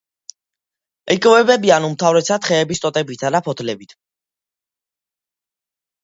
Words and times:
იკვებებიან 1.15 1.83
უმთავრესად 1.89 2.47
ხეების 2.49 2.81
ტოტებითა 2.85 3.31
და 3.35 3.41
ფოთლებით. 3.47 3.93